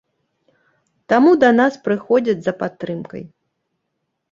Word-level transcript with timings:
Таму 1.13 1.31
да 1.43 1.51
нас 1.59 1.77
прыходзяць 1.85 2.37
за 2.49 2.57
падтрымкай. 2.65 3.23